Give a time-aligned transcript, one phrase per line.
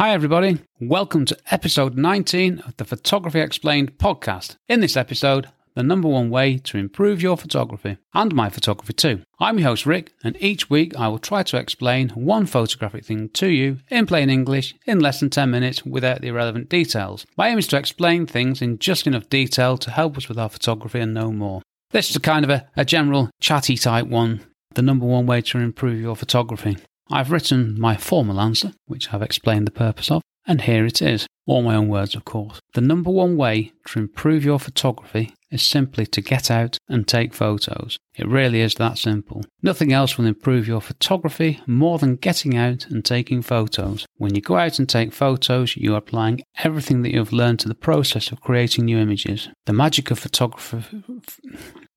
[0.00, 0.58] Hi, everybody.
[0.80, 4.56] Welcome to episode 19 of the Photography Explained podcast.
[4.66, 9.20] In this episode, the number one way to improve your photography and my photography too.
[9.38, 13.28] I'm your host, Rick, and each week I will try to explain one photographic thing
[13.34, 17.26] to you in plain English in less than 10 minutes without the irrelevant details.
[17.36, 20.48] My aim is to explain things in just enough detail to help us with our
[20.48, 21.60] photography and no more.
[21.90, 24.40] This is a kind of a, a general chatty type one,
[24.74, 26.78] the number one way to improve your photography.
[27.10, 31.26] I've written my formal answer, which I've explained the purpose of, and here it is.
[31.46, 32.60] All my own words, of course.
[32.74, 37.34] The number one way to improve your photography is simply to get out and take
[37.34, 37.98] photos.
[38.16, 39.44] It really is that simple.
[39.60, 44.06] Nothing else will improve your photography more than getting out and taking photos.
[44.16, 47.68] When you go out and take photos, you are applying everything that you've learned to
[47.68, 49.48] the process of creating new images.
[49.66, 50.84] The magic of photography.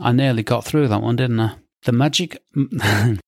[0.00, 1.56] I nearly got through that one, didn't I?
[1.84, 2.42] The magic.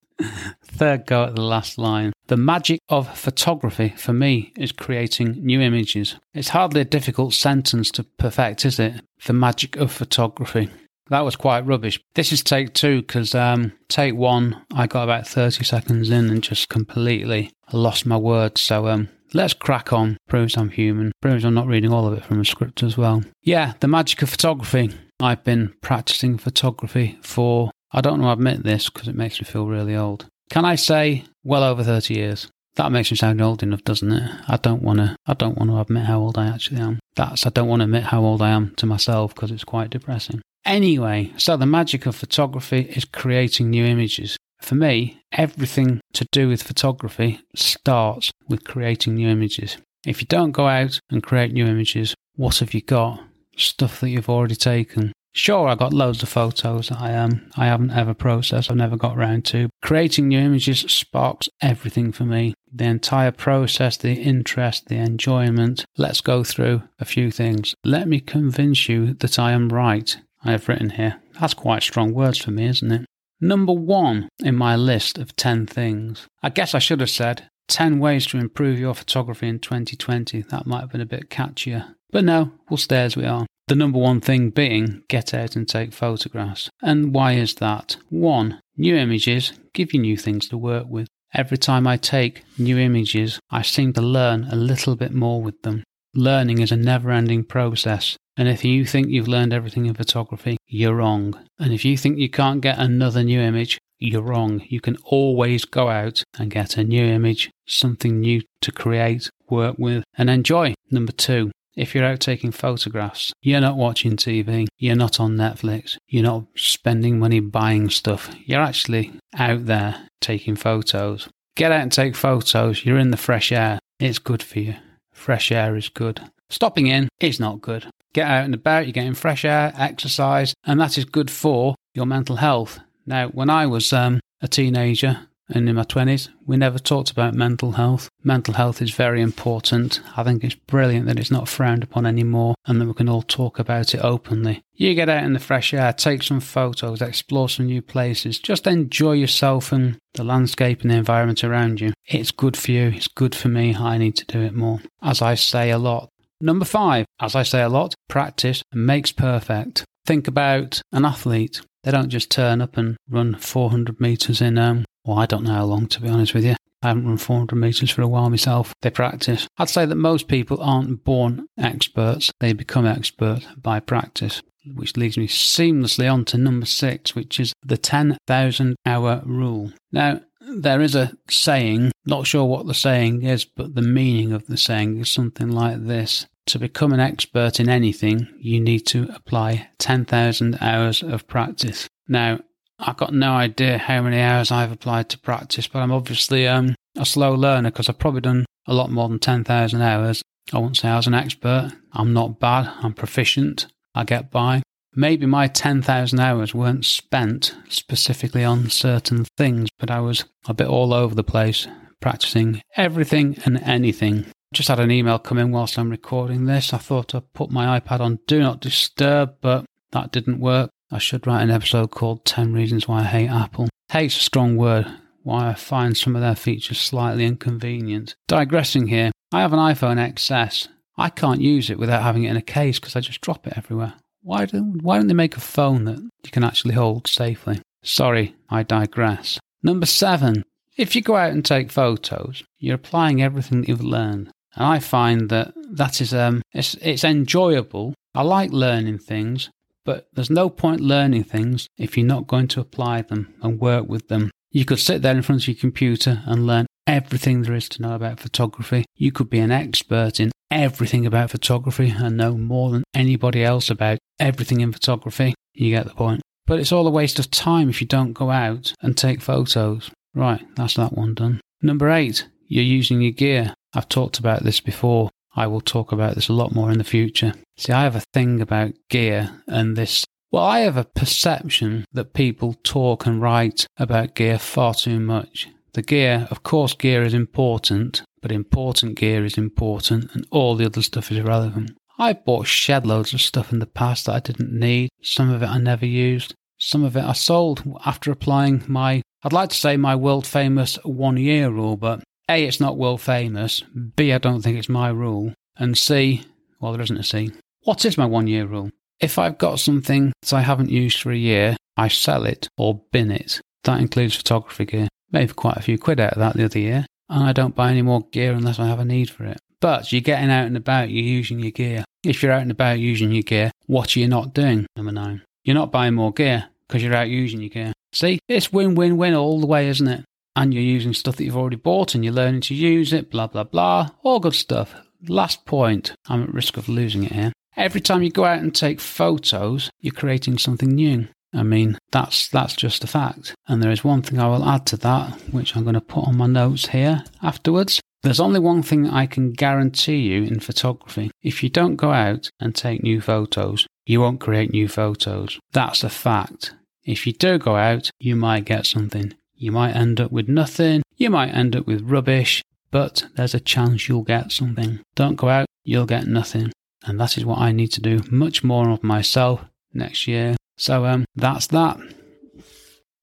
[0.65, 2.13] Third go at the last line.
[2.27, 6.17] The magic of photography for me is creating new images.
[6.33, 9.03] It's hardly a difficult sentence to perfect, is it?
[9.27, 10.71] The magic of photography.
[11.11, 12.01] That was quite rubbish.
[12.15, 16.43] This is take two because um, take one, I got about 30 seconds in and
[16.43, 18.63] just completely lost my words.
[18.63, 20.17] So um, let's crack on.
[20.29, 21.13] Proves I'm human.
[21.21, 23.23] Proves I'm not reading all of it from a script as well.
[23.43, 24.91] Yeah, the magic of photography.
[25.21, 29.47] I've been practicing photography for I don't want to admit this because it makes me
[29.47, 30.27] feel really old.
[30.51, 32.49] Can I say well over 30 years?
[32.75, 34.31] That makes me sound old enough, doesn't it?
[34.49, 35.15] I don't want to.
[35.27, 36.99] I don't want to admit how old I actually am.
[37.15, 37.47] That's.
[37.47, 40.43] I don't want to admit how old I am to myself because it's quite depressing.
[40.65, 44.37] Anyway, so the magic of photography is creating new images.
[44.61, 49.77] For me, everything to do with photography starts with creating new images.
[50.05, 53.23] If you don't go out and create new images, what have you got?
[53.57, 55.13] Stuff that you've already taken.
[55.37, 58.71] Sure, I got loads of photos that I um I haven't ever processed.
[58.71, 60.81] I've never got around to creating new images.
[60.81, 62.55] Sparks everything for me.
[62.73, 65.85] The entire process, the interest, the enjoyment.
[65.99, 67.75] Let's go through a few things.
[67.85, 70.17] Let me convince you that I am right.
[70.45, 71.21] I have written here.
[71.41, 73.07] That's quite strong words for me, isn't it?
[73.41, 76.29] Number one in my list of 10 things.
[76.43, 80.43] I guess I should have said 10 ways to improve your photography in 2020.
[80.43, 81.95] That might have been a bit catchier.
[82.11, 83.47] But no, we'll stay as we are.
[83.67, 86.69] The number one thing being get out and take photographs.
[86.83, 87.97] And why is that?
[88.11, 91.09] One, new images give you new things to work with.
[91.33, 95.63] Every time I take new images, I seem to learn a little bit more with
[95.63, 95.83] them.
[96.15, 98.17] Learning is a never ending process.
[98.37, 101.35] And if you think you've learned everything in photography, you're wrong.
[101.59, 104.63] And if you think you can't get another new image, you're wrong.
[104.69, 109.77] You can always go out and get a new image, something new to create, work
[109.79, 110.75] with, and enjoy.
[110.91, 115.97] Number two, if you're out taking photographs, you're not watching TV, you're not on Netflix,
[116.09, 121.29] you're not spending money buying stuff, you're actually out there taking photos.
[121.57, 124.77] Get out and take photos, you're in the fresh air, it's good for you.
[125.13, 126.21] Fresh air is good.
[126.51, 127.87] Stopping in is not good.
[128.13, 132.07] Get out and about, you're getting fresh air, exercise, and that is good for your
[132.07, 132.81] mental health.
[133.07, 137.35] Now, when I was um, a teenager, and in my 20s, we never talked about
[137.35, 138.09] mental health.
[138.23, 140.01] Mental health is very important.
[140.17, 143.23] I think it's brilliant that it's not frowned upon anymore and that we can all
[143.23, 144.63] talk about it openly.
[144.73, 148.67] You get out in the fresh air, take some photos, explore some new places, just
[148.67, 151.93] enjoy yourself and the landscape and the environment around you.
[152.07, 153.75] It's good for you, it's good for me.
[153.75, 154.81] I need to do it more.
[155.03, 156.09] As I say a lot.
[156.41, 159.85] Number five, as I say a lot, practice makes perfect.
[160.07, 161.61] Think about an athlete.
[161.85, 165.53] They don't just turn up and run 400 meters in um, well, I don't know
[165.53, 166.57] how long, to be honest with you.
[166.83, 168.75] I haven't run 400 metres for a while myself.
[168.83, 169.49] They practice.
[169.57, 174.43] I'd say that most people aren't born experts, they become expert by practice.
[174.75, 179.73] Which leads me seamlessly on to number six, which is the 10,000 hour rule.
[179.93, 184.47] Now, there is a saying, not sure what the saying is, but the meaning of
[184.47, 186.27] the saying is something like this.
[186.47, 191.89] To become an expert in anything, you need to apply 10,000 hours of practice.
[192.07, 192.41] Now,
[192.87, 196.75] I've got no idea how many hours I've applied to practice, but I'm obviously um,
[196.97, 200.23] a slow learner because I've probably done a lot more than 10,000 hours.
[200.53, 201.73] I won't say I was an expert.
[201.93, 202.71] I'm not bad.
[202.83, 203.67] I'm proficient.
[203.95, 204.63] I get by.
[204.95, 210.67] Maybe my 10,000 hours weren't spent specifically on certain things, but I was a bit
[210.67, 211.67] all over the place
[212.01, 214.27] practicing everything and anything.
[214.53, 216.75] Just had an email come in whilst I'm recording this.
[216.75, 220.71] I thought I'd put my iPad on Do Not Disturb, but that didn't work.
[220.91, 223.69] I should write an episode called 10 Reasons Why I Hate Apple.
[223.91, 224.87] Hate's a strong word,
[225.23, 228.15] why I find some of their features slightly inconvenient.
[228.29, 230.69] Digressing here, I have an iPhone XS.
[230.97, 233.55] I can't use it without having it in a case because I just drop it
[233.57, 233.95] everywhere.
[234.23, 237.61] Why don't, why don't they make a phone that you can actually hold safely?
[237.83, 239.39] Sorry, I digress.
[239.63, 240.45] Number seven,
[240.77, 244.31] if you go out and take photos, you're applying everything that you've learned.
[244.55, 247.95] And I find that that is um it's it's enjoyable.
[248.15, 249.51] I like learning things,
[249.85, 253.89] but there's no point learning things if you're not going to apply them and work
[253.89, 254.31] with them.
[254.51, 257.83] You could sit there in front of your computer and learn everything there is to
[257.83, 258.85] know about photography.
[258.95, 263.71] You could be an expert in everything about photography and know more than anybody else
[263.71, 265.35] about everything in photography.
[265.55, 266.23] You get the point.
[266.47, 269.91] But it's all a waste of time if you don't go out and take photos.
[270.15, 271.41] Right, that's that one done.
[271.63, 273.55] Number eight, you're using your gear.
[273.75, 275.11] I've talked about this before.
[275.37, 277.35] I will talk about this a lot more in the future.
[277.57, 280.05] See, I have a thing about gear and this.
[280.31, 285.49] Well, I have a perception that people talk and write about gear far too much.
[285.75, 290.67] The gear, of course, gear is important, but important gear is important and all the
[290.67, 291.73] other stuff is irrelevant.
[291.99, 294.91] I bought shed loads of stuff in the past that I didn't need.
[295.03, 296.35] Some of it I never used.
[296.59, 300.77] Some of it I sold after applying my, I'd like to say my world famous
[300.85, 303.63] one year rule, but A, it's not world famous.
[303.97, 305.35] B, I don't think it's my rule.
[305.57, 306.25] And C,
[306.61, 307.33] well, there isn't a C.
[307.65, 308.71] What is my one year rule?
[309.01, 312.81] If I've got something that I haven't used for a year, I sell it or
[312.93, 313.41] bin it.
[313.65, 314.89] That includes photography gear.
[315.11, 316.87] Made quite a few quid out of that the other year.
[317.09, 319.39] And I don't buy any more gear unless I have a need for it.
[319.61, 321.85] But you're getting out and about, you're using your gear.
[322.05, 324.67] If you're out and about using your gear, what are you not doing?
[324.77, 325.23] Number nine.
[325.43, 327.73] You're not buying more gear because you're out using your gear.
[327.93, 330.05] See, it's win win win all the way, isn't it?
[330.37, 333.27] And you're using stuff that you've already bought and you're learning to use it, blah,
[333.27, 333.91] blah, blah.
[334.03, 334.75] All good stuff.
[335.07, 335.93] Last point.
[336.09, 337.33] I'm at risk of losing it here.
[337.57, 341.07] Every time you go out and take photos, you're creating something new.
[341.33, 343.35] I mean, that's that's just a fact.
[343.49, 346.07] And there is one thing I will add to that, which I'm going to put
[346.07, 347.81] on my notes here afterwards.
[348.03, 351.11] There's only one thing I can guarantee you in photography.
[351.23, 355.39] If you don't go out and take new photos, you won't create new photos.
[355.53, 356.55] That's a fact.
[356.85, 359.15] If you do go out, you might get something.
[359.37, 360.83] You might end up with nothing.
[360.97, 364.81] You might end up with rubbish, but there's a chance you'll get something.
[364.95, 366.53] Don't go out, you'll get nothing.
[366.85, 370.37] And that is what I need to do much more of myself next year.
[370.57, 371.79] So um, that's that.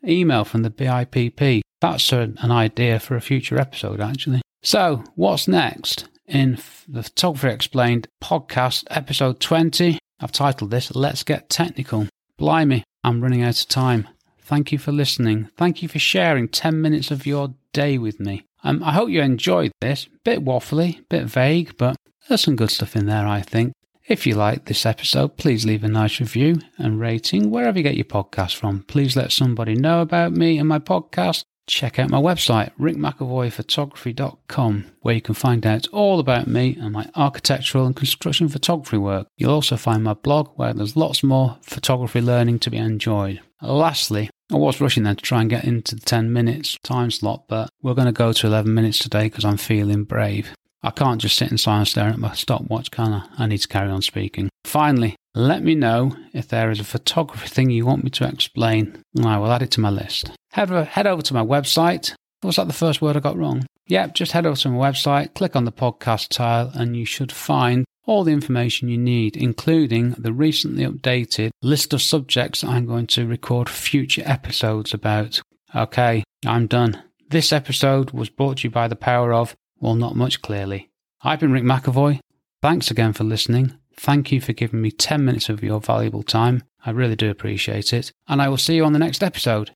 [0.07, 1.61] Email from the BIPP.
[1.81, 4.41] That's an idea for a future episode, actually.
[4.63, 6.07] So, what's next?
[6.27, 12.07] In the Photography Explained podcast, episode 20, I've titled this Let's Get Technical.
[12.37, 14.07] Blimey, I'm running out of time.
[14.41, 15.49] Thank you for listening.
[15.57, 18.45] Thank you for sharing 10 minutes of your day with me.
[18.63, 20.07] Um, I hope you enjoyed this.
[20.23, 21.95] Bit waffly, bit vague, but
[22.27, 23.73] there's some good stuff in there, I think.
[24.07, 27.95] If you like this episode, please leave a nice review and rating wherever you get
[27.95, 28.83] your podcast from.
[28.83, 35.15] Please let somebody know about me and my podcast check out my website, rickmcavoyphotography.com, where
[35.15, 39.27] you can find out all about me and my architectural and construction photography work.
[39.38, 43.39] You'll also find my blog, where there's lots more photography learning to be enjoyed.
[43.61, 47.43] Lastly, I was rushing then to try and get into the 10 minutes time slot,
[47.47, 50.53] but we're going to go to 11 minutes today because I'm feeling brave.
[50.83, 53.27] I can't just sit in silence staring at my stopwatch, can I?
[53.37, 54.49] I need to carry on speaking.
[54.65, 59.03] Finally, let me know if there is a photography thing you want me to explain,
[59.15, 60.31] and I will add it to my list.
[60.53, 62.13] Head over, head over to my website.
[62.41, 63.67] Was that the first word I got wrong?
[63.87, 67.31] Yep, just head over to my website, click on the podcast tile, and you should
[67.31, 73.07] find all the information you need, including the recently updated list of subjects I'm going
[73.07, 75.41] to record future episodes about.
[75.75, 77.03] Okay, I'm done.
[77.29, 80.89] This episode was brought to you by the power of, well, not much clearly.
[81.21, 82.19] I've been Rick McAvoy.
[82.61, 83.77] Thanks again for listening.
[83.95, 86.63] Thank you for giving me 10 minutes of your valuable time.
[86.85, 88.11] I really do appreciate it.
[88.27, 89.71] And I will see you on the next episode.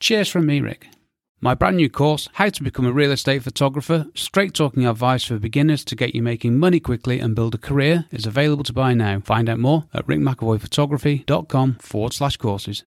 [0.00, 0.88] Cheers from me, Rick.
[1.38, 5.38] My brand new course, How to Become a Real Estate Photographer, straight talking advice for
[5.38, 8.94] beginners to get you making money quickly and build a career, is available to buy
[8.94, 9.20] now.
[9.20, 12.84] Find out more at rickmcavoyphotography.com forward slash courses.